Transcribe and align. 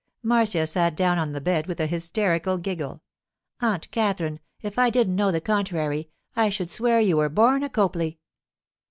Marcia 0.23 0.65
sat 0.65 0.95
down 0.95 1.19
on 1.19 1.31
the 1.31 1.39
bed 1.39 1.67
with 1.67 1.79
a 1.79 1.85
hysterical 1.85 2.57
giggle. 2.57 3.03
'Aunt 3.59 3.91
Katherine, 3.91 4.39
if 4.59 4.79
I 4.79 4.89
didn't 4.89 5.15
know 5.15 5.31
the 5.31 5.39
contrary, 5.39 6.09
I 6.35 6.49
should 6.49 6.71
swear 6.71 6.99
you 6.99 7.17
were 7.17 7.29
born 7.29 7.61
a 7.61 7.69
Copley. 7.69 8.17